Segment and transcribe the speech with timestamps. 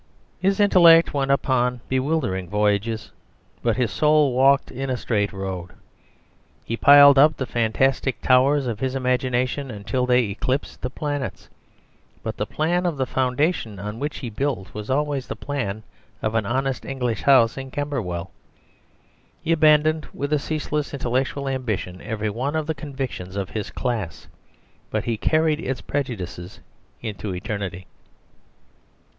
[0.39, 3.11] His intellect went upon bewildering voyages,
[3.61, 5.73] but his soul walked in a straight road.
[6.65, 11.49] He piled up the fantastic towers of his imagination until they eclipsed the planets;
[12.23, 15.83] but the plan of the foundation on which he built was always the plan
[16.23, 18.31] of an honest English house in Camberwell.
[19.43, 24.25] He abandoned, with a ceaseless intellectual ambition, every one of the convictions of his class;
[24.89, 26.59] but he carried its prejudices
[27.03, 27.85] into eternity.